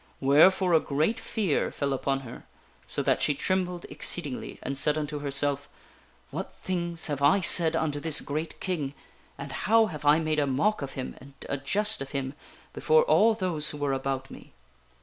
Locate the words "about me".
13.93-14.53